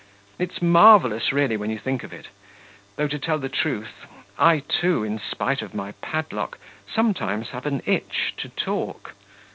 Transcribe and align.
It's 0.39 0.63
marvellous, 0.63 1.31
really, 1.31 1.55
when 1.57 1.69
you 1.69 1.77
think 1.77 2.03
of 2.03 2.11
it. 2.11 2.29
Though, 2.95 3.07
to 3.07 3.19
tell 3.19 3.37
the 3.37 3.49
truth, 3.49 4.07
I 4.35 4.61
too, 4.67 5.03
in 5.03 5.19
spite 5.29 5.61
of 5.61 5.75
my 5.75 5.91
padlock, 6.01 6.57
sometimes 6.91 7.49
have 7.49 7.67
an 7.67 7.83
itch 7.85 8.33
to 8.37 8.49
talk. 8.49 9.13